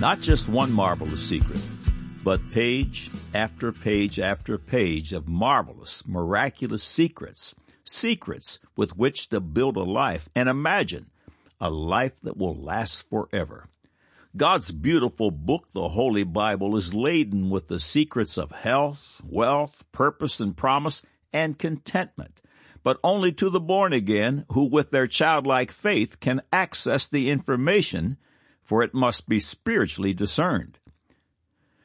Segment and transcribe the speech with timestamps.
[0.00, 1.60] Not just one marvelous secret,
[2.22, 7.52] but page after page after page of marvelous, miraculous secrets.
[7.82, 11.10] Secrets with which to build a life and imagine
[11.60, 13.66] a life that will last forever.
[14.36, 20.38] God's beautiful book, the Holy Bible, is laden with the secrets of health, wealth, purpose
[20.38, 21.02] and promise,
[21.32, 22.40] and contentment.
[22.84, 28.16] But only to the born again, who with their childlike faith can access the information,
[28.68, 30.78] for it must be spiritually discerned.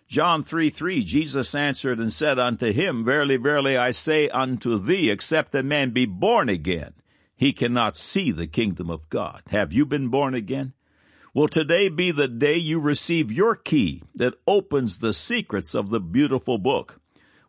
[0.09, 5.09] John 3 3, Jesus answered and said unto him, Verily, verily, I say unto thee,
[5.09, 6.93] except a man be born again,
[7.37, 9.43] he cannot see the kingdom of God.
[9.49, 10.73] Have you been born again?
[11.33, 16.01] Will today be the day you receive your key that opens the secrets of the
[16.01, 16.99] beautiful book?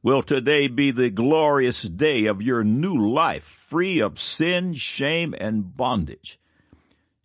[0.01, 5.77] Will today be the glorious day of your new life, free of sin, shame, and
[5.77, 6.39] bondage?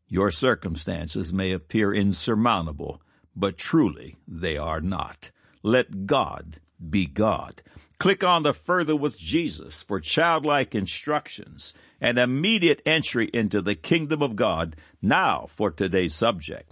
[0.09, 3.02] Your circumstances may appear insurmountable,
[3.36, 5.31] but truly they are not.
[5.61, 7.61] Let God be God.
[8.00, 14.22] Click on the Further with Jesus for childlike instructions and immediate entry into the kingdom
[14.22, 16.72] of God now for today's subject.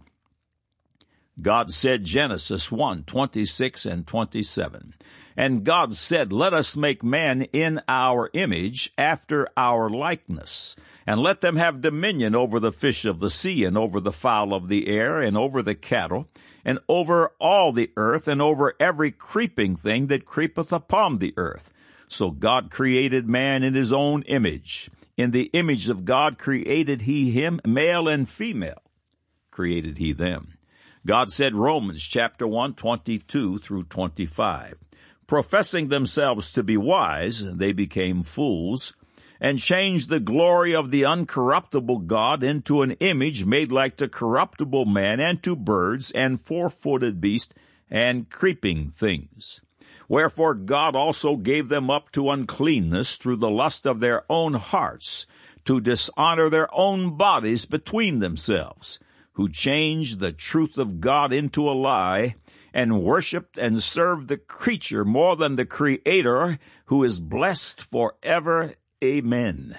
[1.40, 4.96] God said Genesis 1, 26 and 27.
[5.36, 10.76] And God said, Let us make man in our image, after our likeness,
[11.08, 14.54] and let them have dominion over the fish of the sea, and over the fowl
[14.54, 16.28] of the air, and over the cattle,
[16.66, 21.72] and over all the earth, and over every creeping thing that creepeth upon the earth.
[22.10, 24.90] So God created man in his own image.
[25.16, 28.84] In the image of God created he him, male and female
[29.50, 30.58] created he them.
[31.06, 34.76] God said Romans chapter 1, 22 through 25.
[35.26, 38.94] Professing themselves to be wise, they became fools,
[39.40, 44.86] and changed the glory of the uncorruptible God into an image made like to corruptible
[44.86, 47.54] man, and to birds, and four-footed beasts,
[47.90, 49.62] and creeping things.
[50.10, 55.26] Wherefore God also gave them up to uncleanness through the lust of their own hearts,
[55.66, 59.00] to dishonor their own bodies between themselves,
[59.34, 62.36] who changed the truth of God into a lie,
[62.74, 68.74] and worshipped and served the creature more than the Creator, who is blessed forever.
[69.04, 69.78] Amen.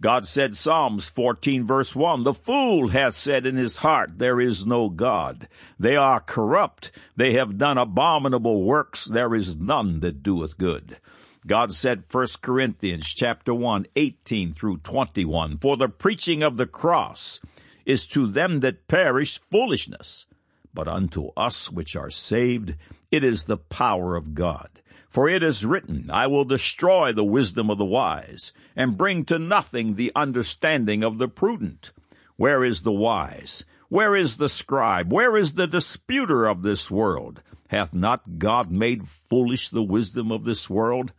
[0.00, 4.66] God said Psalms 14 verse 1, The fool hath said in his heart, There is
[4.66, 5.48] no God.
[5.78, 6.90] They are corrupt.
[7.16, 9.06] They have done abominable works.
[9.06, 10.98] There is none that doeth good.
[11.46, 17.40] God said 1 Corinthians chapter 1, 18 through 21, For the preaching of the cross
[17.86, 20.26] is to them that perish foolishness,
[20.74, 22.74] but unto us which are saved
[23.10, 24.68] it is the power of God.
[25.14, 29.38] For it is written, I will destroy the wisdom of the wise, and bring to
[29.38, 31.92] nothing the understanding of the prudent.
[32.34, 33.64] Where is the wise?
[33.88, 35.12] Where is the scribe?
[35.12, 37.42] Where is the disputer of this world?
[37.68, 41.12] Hath not God made foolish the wisdom of this world?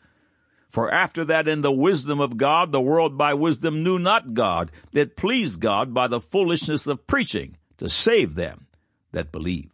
[0.70, 4.74] For after that in the wisdom of God, the world by wisdom knew not God.
[4.94, 8.68] It pleased God by the foolishness of preaching to save them
[9.14, 9.72] that believe.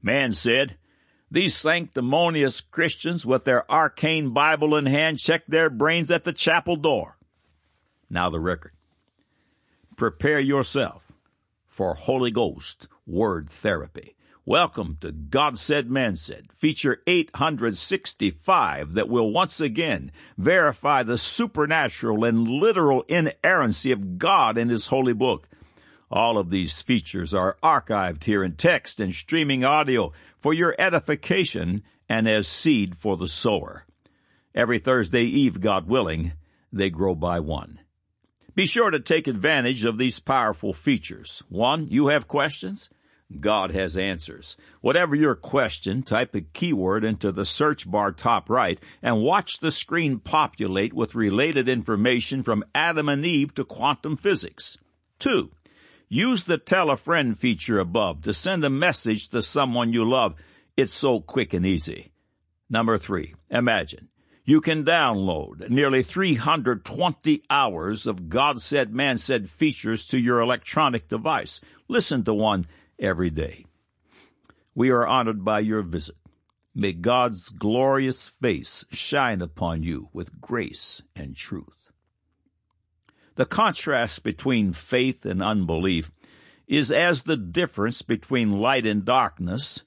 [0.00, 0.76] Man said,
[1.30, 6.76] these sanctimonious Christians with their arcane Bible in hand check their brains at the chapel
[6.76, 7.16] door.
[8.08, 8.72] Now the record.
[9.96, 11.12] Prepare yourself
[11.68, 14.16] for Holy Ghost Word Therapy.
[14.44, 22.24] Welcome to God Said Man Said, feature 865 that will once again verify the supernatural
[22.24, 25.48] and literal inerrancy of God in His holy book.
[26.10, 31.82] All of these features are archived here in text and streaming audio for your edification
[32.08, 33.84] and as seed for the sower.
[34.54, 36.32] Every Thursday Eve, God willing,
[36.72, 37.80] they grow by one.
[38.56, 41.44] Be sure to take advantage of these powerful features.
[41.48, 42.90] One, you have questions?
[43.38, 44.56] God has answers.
[44.80, 49.70] Whatever your question, type a keyword into the search bar top right and watch the
[49.70, 54.76] screen populate with related information from Adam and Eve to quantum physics.
[55.20, 55.52] Two,
[56.12, 60.34] Use the tell a friend feature above to send a message to someone you love.
[60.76, 62.10] It's so quick and easy.
[62.68, 64.08] Number three, imagine.
[64.44, 71.06] You can download nearly 320 hours of God said, man said features to your electronic
[71.06, 71.60] device.
[71.86, 72.64] Listen to one
[72.98, 73.66] every day.
[74.74, 76.16] We are honored by your visit.
[76.74, 81.79] May God's glorious face shine upon you with grace and truth.
[83.40, 86.10] The contrast between faith and unbelief
[86.68, 89.82] is as the difference between light and darkness,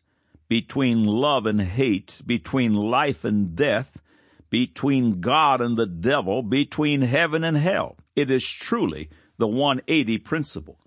[0.50, 4.02] between love and hate, between life and death,
[4.50, 7.96] between God and the devil, between heaven and hell.
[8.16, 10.80] It is truly the 180 principle.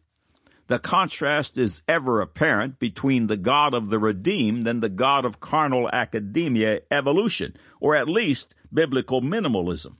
[0.66, 5.38] The contrast is ever apparent between the God of the redeemed and the God of
[5.38, 9.98] carnal academia evolution, or at least biblical minimalism.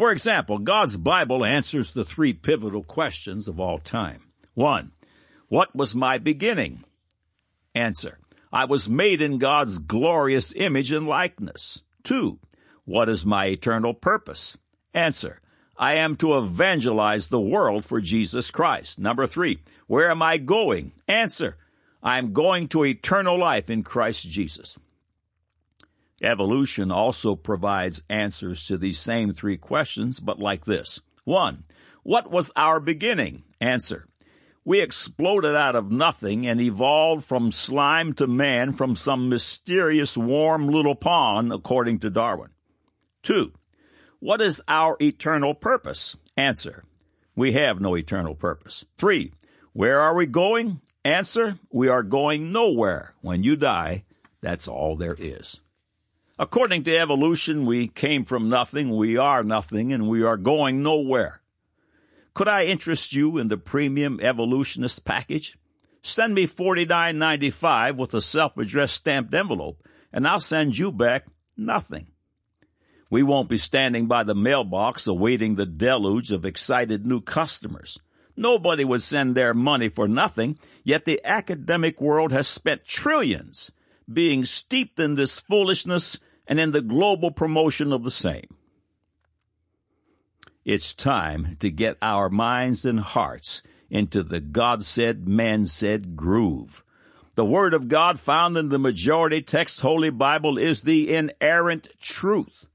[0.00, 4.22] For example, God's Bible answers the three pivotal questions of all time.
[4.54, 4.92] One,
[5.48, 6.84] what was my beginning?
[7.74, 8.18] Answer,
[8.50, 11.82] I was made in God's glorious image and likeness.
[12.02, 12.38] Two,
[12.86, 14.56] what is my eternal purpose?
[14.94, 15.42] Answer,
[15.76, 18.98] I am to evangelize the world for Jesus Christ.
[18.98, 20.92] Number three, where am I going?
[21.08, 21.58] Answer,
[22.02, 24.78] I am going to eternal life in Christ Jesus.
[26.22, 31.00] Evolution also provides answers to these same three questions, but like this.
[31.24, 31.64] One,
[32.02, 33.44] what was our beginning?
[33.60, 34.06] Answer,
[34.64, 40.68] we exploded out of nothing and evolved from slime to man from some mysterious warm
[40.68, 42.50] little pond, according to Darwin.
[43.22, 43.52] Two,
[44.18, 46.16] what is our eternal purpose?
[46.36, 46.84] Answer.
[47.34, 48.84] We have no eternal purpose.
[48.98, 49.32] Three.
[49.72, 50.80] Where are we going?
[51.04, 51.58] Answer.
[51.70, 53.14] We are going nowhere.
[53.22, 54.04] When you die,
[54.42, 55.60] that's all there is.
[56.40, 61.42] According to evolution, we came from nothing, we are nothing, and we are going nowhere.
[62.32, 65.58] Could I interest you in the premium evolutionist package?
[66.00, 70.78] Send me forty nine ninety five with a self addressed stamped envelope, and I'll send
[70.78, 71.26] you back
[71.58, 72.06] nothing.
[73.10, 77.98] We won't be standing by the mailbox awaiting the deluge of excited new customers.
[78.34, 83.70] Nobody would send their money for nothing, yet the academic world has spent trillions
[84.10, 86.18] being steeped in this foolishness
[86.50, 88.48] and in the global promotion of the same.
[90.64, 96.84] It's time to get our minds and hearts into the God said, man said groove.
[97.36, 102.66] The Word of God found in the majority text Holy Bible is the inerrant truth.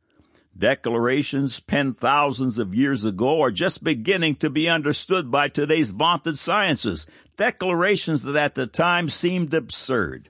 [0.57, 6.37] Declarations penned thousands of years ago are just beginning to be understood by today's vaunted
[6.37, 7.07] sciences.
[7.35, 10.29] Declarations that at the time seemed absurd.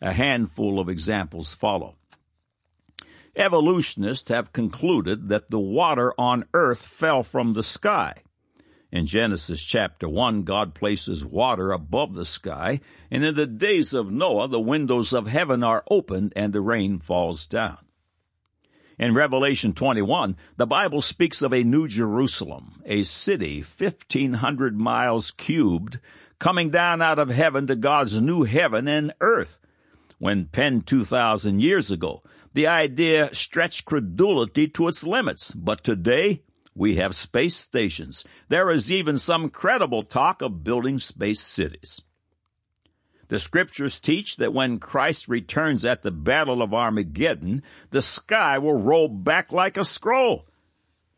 [0.00, 1.94] A handful of examples follow.
[3.36, 8.14] Evolutionists have concluded that the water on earth fell from the sky.
[8.92, 14.12] In Genesis chapter 1, God places water above the sky, and in the days of
[14.12, 17.78] Noah, the windows of heaven are opened and the rain falls down.
[18.96, 25.98] In Revelation 21, the Bible speaks of a new Jerusalem, a city 1500 miles cubed,
[26.38, 29.58] coming down out of heaven to God's new heaven and earth.
[30.18, 32.22] When penned 2,000 years ago,
[32.54, 36.42] the idea stretched credulity to its limits, but today
[36.74, 38.24] we have space stations.
[38.48, 42.00] There is even some credible talk of building space cities.
[43.28, 48.80] The scriptures teach that when Christ returns at the Battle of Armageddon, the sky will
[48.80, 50.46] roll back like a scroll.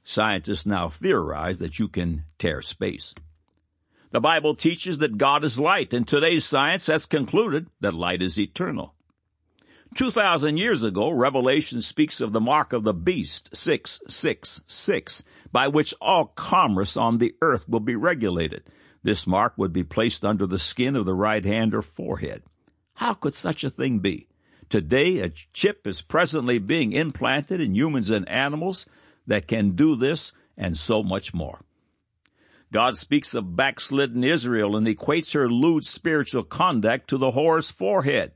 [0.04, 3.14] Scientists now theorize that you can tear space.
[4.12, 8.38] The Bible teaches that God is light, and today's science has concluded that light is
[8.38, 8.94] eternal.
[9.96, 16.26] 2,000 years ago, Revelation speaks of the mark of the beast, 666, by which all
[16.26, 18.62] commerce on the earth will be regulated.
[19.02, 22.43] This mark would be placed under the skin of the right hand or forehead.
[22.96, 24.28] How could such a thing be?
[24.69, 28.84] Today, a chip is presently being implanted in humans and animals
[29.26, 31.60] that can do this and so much more.
[32.70, 38.32] God speaks of backslidden Israel and equates her lewd spiritual conduct to the whore's forehead.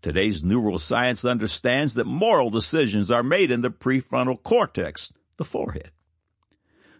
[0.00, 5.90] Today's neuroscience understands that moral decisions are made in the prefrontal cortex, the forehead.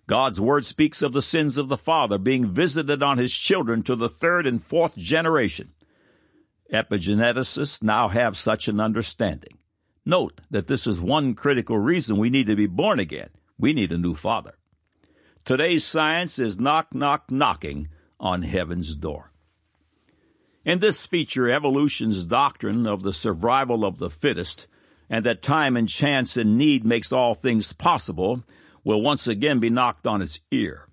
[0.08, 3.94] God's word speaks of the sins of the father being visited on his children to
[3.94, 5.72] the third and fourth generation.
[6.72, 9.58] Epigeneticists now have such an understanding.
[10.04, 13.28] Note that this is one critical reason we need to be born again.
[13.58, 14.54] We need a new father.
[15.44, 17.88] Today's science is knock, knock, knocking
[18.18, 19.32] on heaven's door.
[20.64, 24.66] In this feature, evolution's doctrine of the survival of the fittest
[25.08, 28.42] and that time and chance and need makes all things possible
[28.84, 30.88] will once again be knocked on its ear.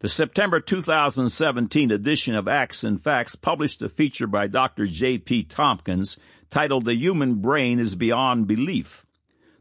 [0.00, 4.86] The September 2017 edition of Acts and Facts published a feature by Dr.
[4.86, 5.44] J.P.
[5.44, 6.18] Tomkins
[6.50, 9.06] titled The Human Brain is Beyond Belief.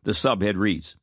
[0.03, 0.97] The subhead reads,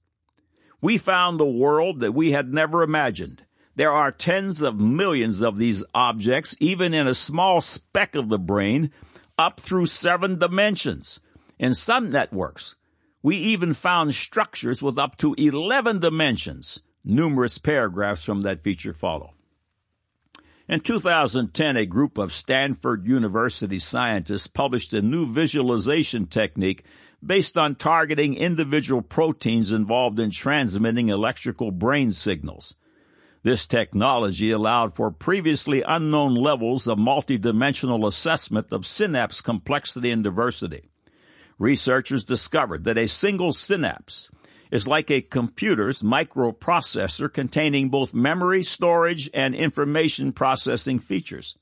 [0.81, 3.45] We found a world that we had never imagined.
[3.75, 8.39] There are tens of millions of these objects, even in a small speck of the
[8.39, 8.91] brain,
[9.39, 11.21] up through seven dimensions.
[11.59, 12.77] In some networks,
[13.23, 16.83] we even found structures with up to 11 dimensions.
[17.05, 19.35] Numerous paragraphs from that feature follow.
[20.69, 26.85] In 2010, a group of Stanford University scientists published a new visualization technique
[27.25, 32.77] based on targeting individual proteins involved in transmitting electrical brain signals.
[33.45, 40.91] This technology allowed for previously unknown levels of multidimensional assessment of synapse complexity and diversity.
[41.59, 44.31] Researchers discovered that a single synapse
[44.71, 51.57] is like a computer's microprocessor containing both memory, storage, and information processing features.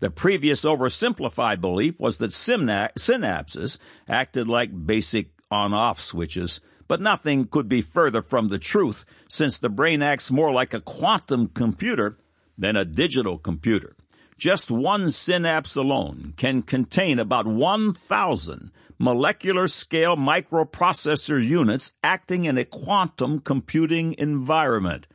[0.00, 7.68] The previous oversimplified belief was that synapses acted like basic on-off switches, but nothing could
[7.68, 12.18] be further from the truth since the brain acts more like a quantum computer
[12.56, 13.96] than a digital computer.
[14.38, 22.64] Just one synapse alone can contain about 1,000 molecular scale microprocessor units acting in a
[22.64, 25.06] quantum computing environment.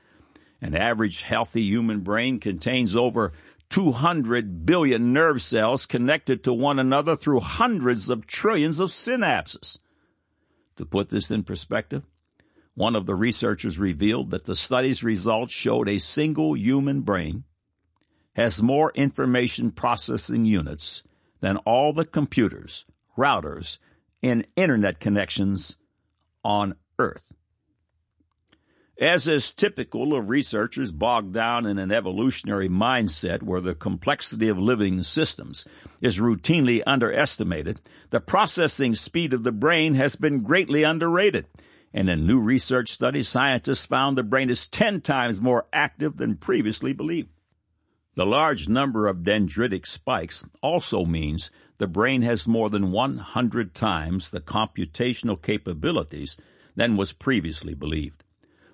[0.61, 3.33] An average healthy human brain contains over
[3.69, 9.79] 200 billion nerve cells connected to one another through hundreds of trillions of synapses.
[10.81, 12.01] To put this in perspective,
[12.73, 17.43] one of the researchers revealed that the study's results showed a single human brain
[18.35, 21.03] has more information processing units
[21.39, 23.77] than all the computers, routers,
[24.23, 25.77] and internet connections
[26.43, 27.31] on Earth.
[28.99, 34.59] As is typical of researchers bogged down in an evolutionary mindset where the complexity of
[34.59, 35.67] living systems
[36.01, 41.47] is routinely underestimated, the processing speed of the brain has been greatly underrated.
[41.93, 46.37] And in new research studies, scientists found the brain is 10 times more active than
[46.37, 47.29] previously believed.
[48.15, 54.29] The large number of dendritic spikes also means the brain has more than 100 times
[54.29, 56.37] the computational capabilities
[56.75, 58.23] than was previously believed.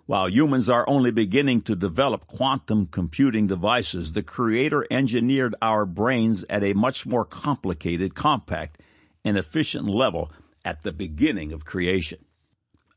[0.07, 6.45] While humans are only beginning to develop quantum computing devices, the Creator engineered our brains
[6.49, 8.81] at a much more complicated, compact,
[9.25, 10.31] and efficient level
[10.63, 12.23] at the beginning of creation.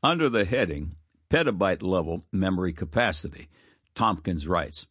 [0.01, 0.95] Under the heading
[1.29, 3.49] Petabyte Level Memory Capacity,
[3.93, 4.87] Tomkins writes,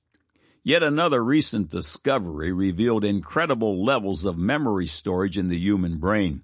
[0.63, 6.43] Yet another recent discovery revealed incredible levels of memory storage in the human brain.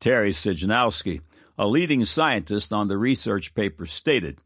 [0.00, 1.20] Terry Sejnowski,
[1.58, 4.40] a leading scientist on the research paper, stated,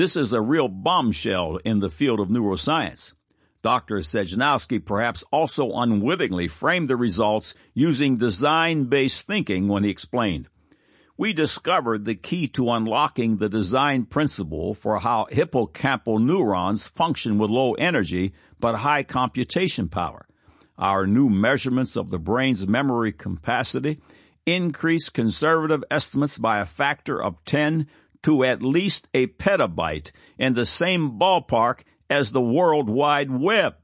[0.00, 3.12] this is a real bombshell in the field of neuroscience.
[3.60, 3.96] Dr.
[3.96, 10.48] Sejnowski perhaps also unwittingly framed the results using design-based thinking when he explained,
[11.18, 17.50] we discovered the key to unlocking the design principle for how hippocampal neurons function with
[17.50, 20.26] low energy but high computation power.
[20.78, 24.00] Our new measurements of the brain's memory capacity
[24.46, 27.86] increase conservative estimates by a factor of 10
[28.22, 33.76] to at least a petabyte in the same ballpark as the World Wide Web.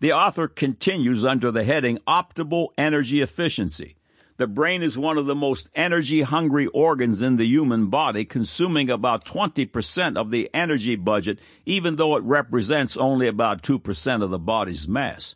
[0.00, 3.96] The author continues under the heading Optimal Energy Efficiency.
[4.38, 8.88] The brain is one of the most energy hungry organs in the human body, consuming
[8.88, 14.38] about 20% of the energy budget, even though it represents only about 2% of the
[14.38, 15.34] body's mass.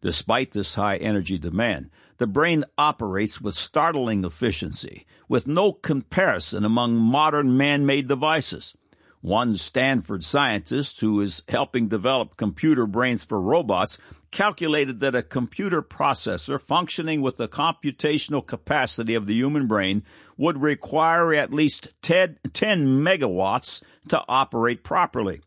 [0.00, 6.96] Despite this high energy demand, the brain operates with startling efficiency, with no comparison among
[6.96, 8.76] modern man-made devices.
[9.20, 13.98] One Stanford scientist who is helping develop computer brains for robots
[14.30, 20.02] calculated that a computer processor functioning with the computational capacity of the human brain
[20.36, 25.40] would require at least 10, 10 megawatts to operate properly.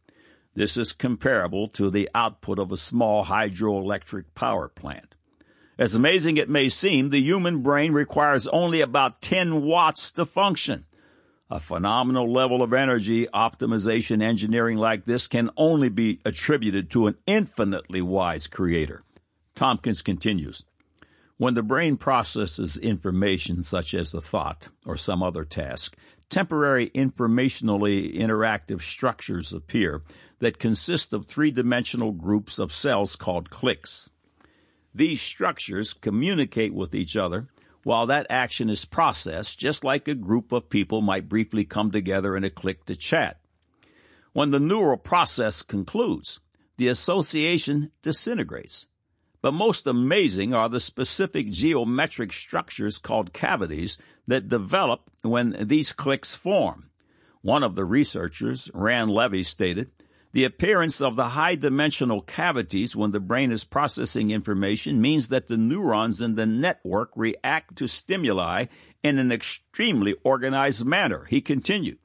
[0.54, 5.11] This is comparable to the output of a small hydroelectric power plant.
[5.78, 10.86] As amazing it may seem, the human brain requires only about 10 watts to function.
[11.50, 17.18] A phenomenal level of energy optimization engineering like this can only be attributed to an
[17.26, 19.04] infinitely wise creator.
[19.56, 20.64] Tomkins continues.
[21.38, 25.98] When the brain processes information such as a thought or some other task,
[26.30, 30.04] temporary informationally interactive structures appear
[30.40, 34.10] that consist of three dimensional groups of cells called cliques.
[34.94, 37.48] These structures communicate with each other
[37.84, 42.36] while that action is processed, just like a group of people might briefly come together
[42.36, 43.40] in a clique to chat.
[44.34, 46.40] When the neural process concludes,
[46.78, 48.88] the association disintegrates.
[49.42, 56.36] But most amazing are the specific geometric structures called cavities that develop when these cliques
[56.36, 56.92] form.
[57.42, 59.90] One of the researchers, Ran Levi, stated,
[60.34, 65.48] the appearance of the high dimensional cavities when the brain is processing information means that
[65.48, 68.66] the neurons in the network react to stimuli
[69.04, 71.26] in an extremely organized manner.
[71.26, 72.00] He continued.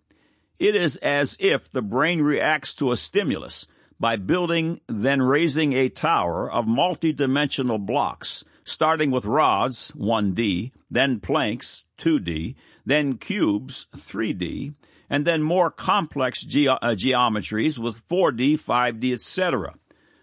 [0.58, 3.66] It is as if the brain reacts to a stimulus
[4.00, 11.84] by building, then raising a tower of multidimensional blocks, starting with rods, 1D, then planks,
[11.98, 12.54] 2D,
[12.84, 14.74] then cubes, 3D,
[15.08, 19.74] and then more complex ge- uh, geometries with 4D, 5D, etc.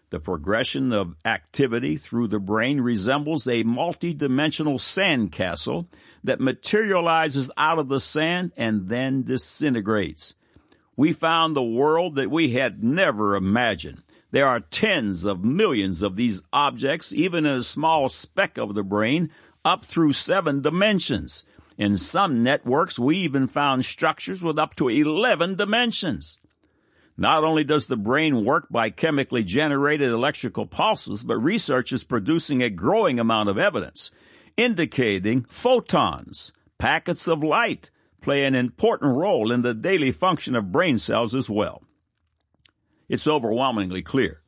[0.10, 5.88] The progression of activity through the brain resembles a multi-dimensional sandcastle
[6.24, 10.36] that materializes out of the sand and then disintegrates.
[10.96, 14.04] We found the world that we had never imagined.
[14.30, 18.84] There are tens of millions of these objects, even in a small speck of the
[18.84, 19.32] brain,
[19.66, 21.46] up through seven dimensions.
[21.77, 26.39] In some networks, we even found structures with up to 11 dimensions.
[27.18, 32.62] Not only does the brain work by chemically generated electrical pulses, but research is producing
[32.62, 34.12] a growing amount of evidence
[34.58, 37.89] indicating photons, packets of light,
[38.22, 41.84] play an important role in the daily function of brain cells as well.
[43.10, 44.42] It's overwhelmingly clear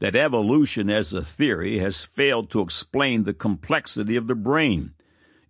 [0.00, 4.94] that evolution as a theory has failed to explain the complexity of the brain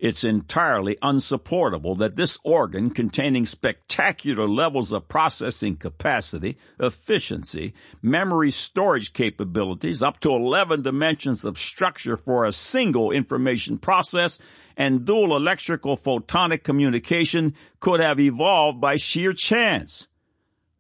[0.01, 9.13] it's entirely unsupportable that this organ, containing spectacular levels of processing capacity, efficiency, memory storage
[9.13, 14.41] capabilities, up to 11 dimensions of structure for a single information process,
[14.75, 20.09] and dual electrical photonic communication, could have evolved by sheer chance.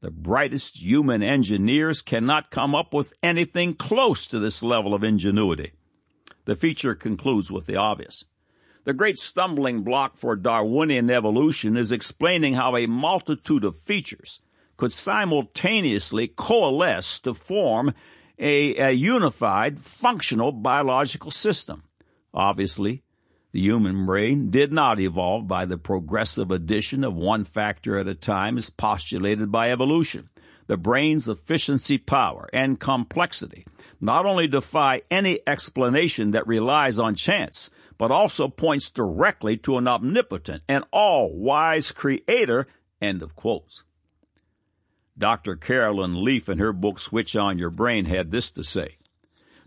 [0.00, 5.72] The brightest human engineers cannot come up with anything close to this level of ingenuity.
[6.46, 8.24] The feature concludes with the obvious.
[8.84, 14.40] The great stumbling block for Darwinian evolution is explaining how a multitude of features
[14.78, 17.92] could simultaneously coalesce to form
[18.38, 21.82] a, a unified, functional biological system.
[22.32, 23.02] Obviously,
[23.52, 28.14] the human brain did not evolve by the progressive addition of one factor at a
[28.14, 30.30] time as postulated by evolution.
[30.68, 33.66] The brain's efficiency, power, and complexity
[34.00, 39.86] not only defy any explanation that relies on chance, but also points directly to an
[39.86, 42.66] omnipotent and all wise creator.
[42.98, 43.84] End of quotes.
[45.18, 45.54] Dr.
[45.54, 48.96] Carolyn Leaf, in her book Switch On Your Brain, had this to say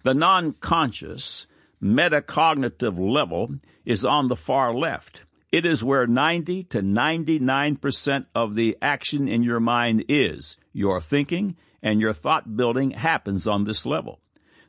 [0.01, 1.45] The non conscious,
[1.79, 5.25] metacognitive level is on the far left.
[5.51, 10.57] It is where 90 to 99% of the action in your mind is.
[10.71, 14.22] Your thinking and your thought building happens on this level.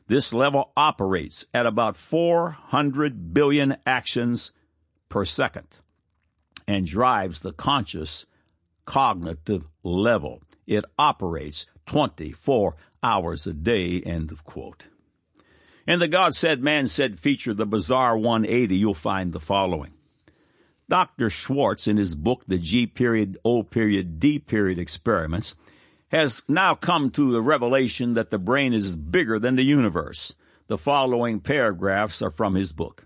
[0.07, 4.53] This level operates at about 400 billion actions
[5.09, 5.67] per second
[6.67, 8.25] and drives the conscious
[8.85, 10.41] cognitive level.
[10.67, 14.85] It operates 24 hours a day, end of quote.
[15.87, 19.93] In the God Said, Man Said feature, The Bizarre 180, you'll find the following.
[20.87, 21.29] Dr.
[21.29, 25.55] Schwartz, in his book, The G period, O period, D period experiments,
[26.15, 30.33] has now come to the revelation that the brain is bigger than the universe.
[30.67, 33.05] The following paragraphs are from his book.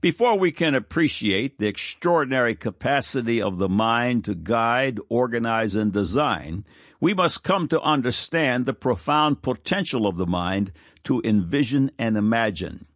[0.00, 6.64] Before we can appreciate the extraordinary capacity of the mind to guide, organize, and design,
[7.00, 10.72] we must come to understand the profound potential of the mind
[11.04, 12.86] to envision and imagine.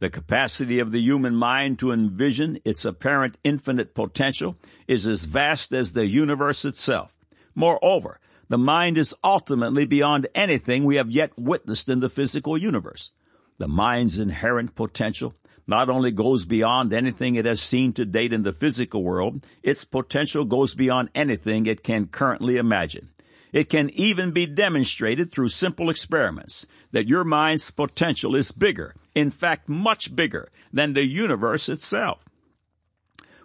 [0.00, 4.56] The capacity of the human mind to envision its apparent infinite potential
[4.88, 7.14] is as vast as the universe itself.
[7.54, 8.18] Moreover,
[8.52, 13.12] the mind is ultimately beyond anything we have yet witnessed in the physical universe.
[13.56, 15.32] The mind's inherent potential
[15.66, 19.86] not only goes beyond anything it has seen to date in the physical world, its
[19.86, 23.08] potential goes beyond anything it can currently imagine.
[23.54, 29.30] It can even be demonstrated through simple experiments that your mind's potential is bigger, in
[29.30, 32.22] fact, much bigger than the universe itself.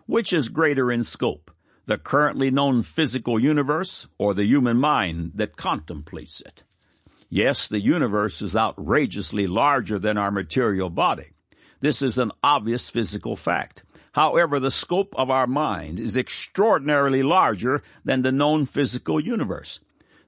[0.06, 1.50] Which is greater in scope?
[1.88, 6.64] The currently known physical universe or the human mind that contemplates it.
[7.30, 11.32] Yes, the universe is outrageously larger than our material body.
[11.80, 13.84] This is an obvious physical fact.
[14.12, 19.80] However, the scope of our mind is extraordinarily larger than the known physical universe.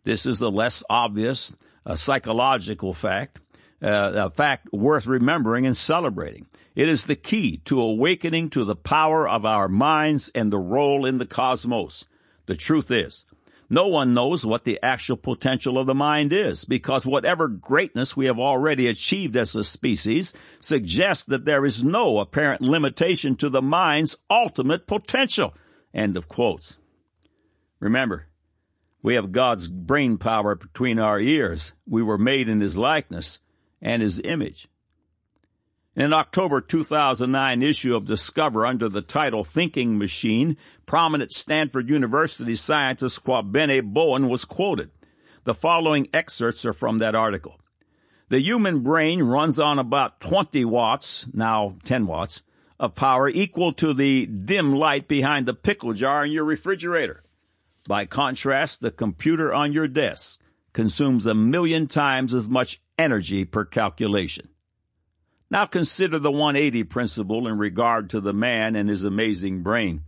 [0.04, 1.54] This is a less obvious
[1.86, 3.40] a psychological fact,
[3.82, 6.48] uh, a fact worth remembering and celebrating.
[6.76, 11.06] It is the key to awakening to the power of our minds and the role
[11.06, 12.06] in the cosmos.
[12.46, 13.26] The truth is,
[13.70, 18.26] no one knows what the actual potential of the mind is because whatever greatness we
[18.26, 23.62] have already achieved as a species suggests that there is no apparent limitation to the
[23.62, 25.54] mind's ultimate potential.
[25.94, 26.78] End of quotes.
[27.80, 28.28] Remember,
[29.04, 31.74] we have God's brain power between our ears.
[31.86, 33.40] We were made in His likeness
[33.82, 34.68] and His image.
[35.96, 42.56] In an October 2009 issue of Discover under the title Thinking Machine, prominent Stanford University
[42.56, 44.92] scientist Kwabena Boahen was quoted.
[45.44, 47.60] The following excerpts are from that article.
[48.30, 52.44] The human brain runs on about 20 watts, now 10 watts,
[52.80, 57.24] of power equal to the dim light behind the pickle jar in your refrigerator.
[57.88, 60.40] By contrast, the computer on your desk
[60.80, 64.48] consumes a million times as much energy per calculation.
[65.52, 70.06] Now consider the 180 principle in regard to the man and his amazing brain.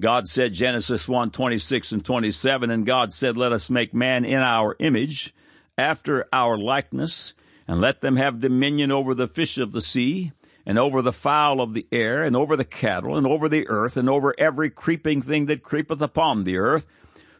[0.00, 4.40] God said Genesis 1, 26 and 27, and God said, Let us make man in
[4.40, 5.34] our image,
[5.76, 7.34] after our likeness,
[7.68, 10.32] and let them have dominion over the fish of the sea,
[10.64, 13.98] and over the fowl of the air, and over the cattle, and over the earth,
[13.98, 16.86] and over every creeping thing that creepeth upon the earth.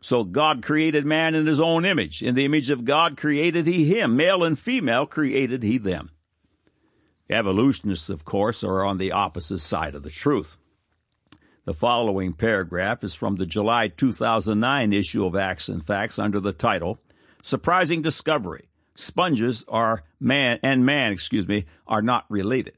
[0.01, 2.23] So God created man in his own image.
[2.23, 4.17] In the image of God created he him.
[4.17, 6.11] Male and female created he them.
[7.29, 10.57] Evolutionists, of course, are on the opposite side of the truth.
[11.65, 16.53] The following paragraph is from the July 2009 issue of Acts and Facts under the
[16.53, 17.01] title
[17.43, 18.69] Surprising Discovery.
[18.95, 22.75] Sponges are man and man, excuse me, are not related.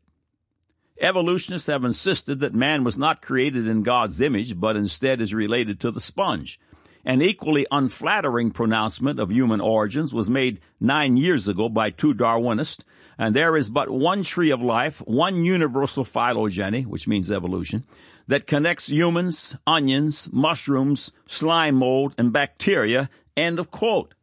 [1.00, 5.78] Evolutionists have insisted that man was not created in God's image, but instead is related
[5.81, 6.59] to the sponge.
[7.04, 12.84] An equally unflattering pronouncement of human origins was made nine years ago by two Darwinists,
[13.16, 17.84] and there is but one tree of life, one universal phylogeny, which means evolution,
[18.26, 23.08] that connects humans, onions, mushrooms, slime mold, and bacteria.
[23.37, 24.14] End of quote.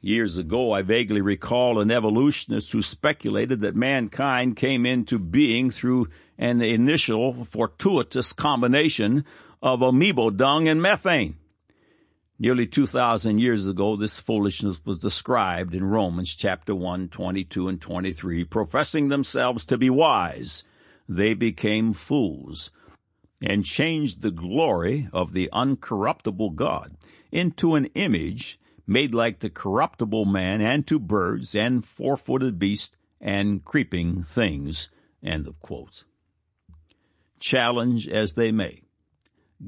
[0.00, 6.08] Years ago, I vaguely recall an evolutionist who speculated that mankind came into being through
[6.36, 9.24] an initial fortuitous combination
[9.64, 11.38] of amoeba dung and methane.
[12.38, 18.44] Nearly 2,000 years ago, this foolishness was described in Romans chapter 1, 22 and 23.
[18.44, 20.64] Professing themselves to be wise,
[21.08, 22.72] they became fools
[23.42, 26.98] and changed the glory of the uncorruptible God
[27.32, 33.64] into an image made like the corruptible man and to birds and four-footed beasts and
[33.64, 34.90] creeping things.
[35.22, 36.04] End of.
[37.40, 38.83] Challenge as they may,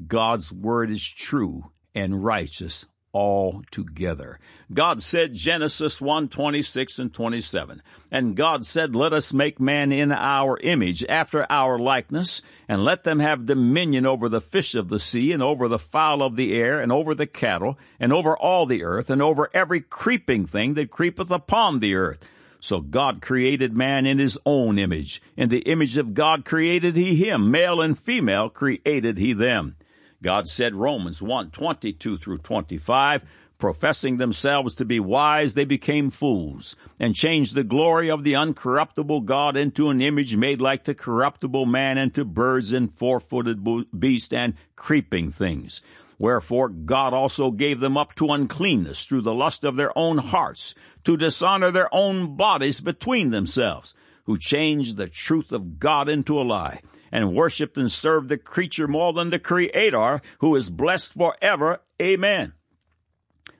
[0.05, 2.85] God's word is true and righteous
[3.17, 4.39] all together.
[4.71, 7.81] God said Genesis 1, 26 and 27.
[8.11, 13.05] And God said, Let us make man in our image, after our likeness, and let
[13.05, 16.53] them have dominion over the fish of the sea, and over the fowl of the
[16.53, 20.75] air, and over the cattle, and over all the earth, and over every creeping thing
[20.75, 22.27] that creepeth upon the earth.
[22.59, 25.21] So God created man in his own image.
[25.35, 27.49] In the image of God created he him.
[27.49, 29.76] Male and female created he them.
[30.21, 33.23] God said Romans 1 22 through 25,
[33.57, 39.25] professing themselves to be wise, they became fools, and changed the glory of the uncorruptible
[39.25, 43.63] God into an image made like the corruptible man, and to birds and four footed
[43.97, 45.81] beasts and creeping things.
[46.19, 50.73] Wherefore God also gave them up to uncleanness through the lust of their own hearts,
[51.03, 56.41] to dishonor their own bodies between themselves, who changed the truth of God into a
[56.41, 61.81] lie and worshiped and served the creature more than the Creator, who is blessed forever.
[62.01, 62.53] Amen.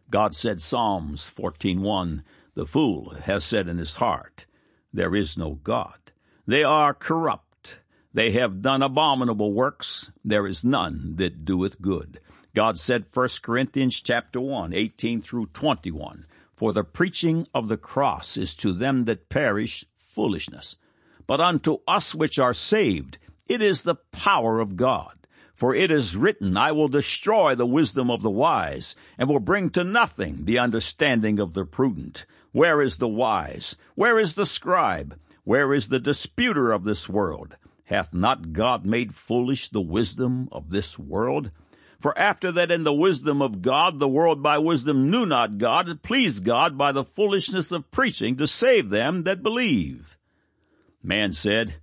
[0.10, 4.46] God said Psalms 14:1, The fool has said in his heart,
[4.94, 6.00] There is no God.
[6.46, 7.80] They are corrupt.
[8.14, 10.12] They have done abominable works.
[10.24, 12.20] There is none that doeth good.
[12.56, 18.38] God said 1 Corinthians chapter 1, 18 through 21, For the preaching of the cross
[18.38, 20.78] is to them that perish foolishness,
[21.28, 25.14] but unto us which are saved it is the power of God.
[25.54, 29.72] For it is written, I will destroy the wisdom of the wise, and will bring
[29.72, 32.28] to nothing the understanding of the prudent.
[32.52, 33.76] Where is the wise?
[33.96, 35.20] Where is the scribe?
[35.44, 37.58] Where is the disputer of this world?
[37.86, 41.50] Hath not God made foolish the wisdom of this world?
[42.00, 45.90] For after that in the wisdom of God, the world by wisdom knew not God,
[45.90, 50.18] it pleased God by the foolishness of preaching to save them that believe.
[51.02, 51.78] Man said,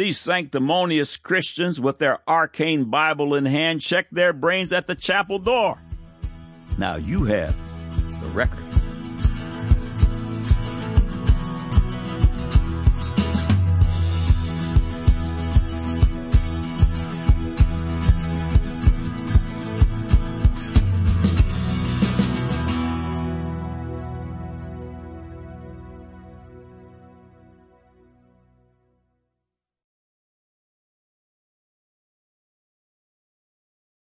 [0.00, 5.38] these sanctimonious Christians with their arcane Bible in hand check their brains at the chapel
[5.38, 5.78] door.
[6.78, 7.54] Now you have
[8.22, 8.69] the record.